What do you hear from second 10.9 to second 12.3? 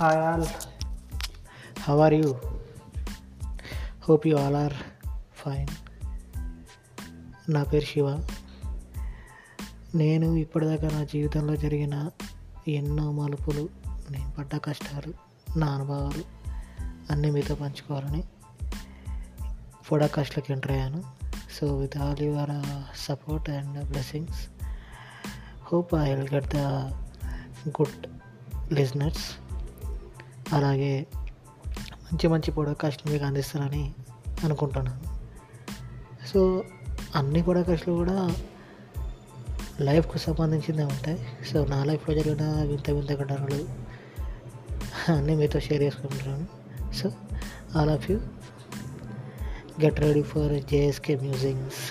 నా జీవితంలో జరిగిన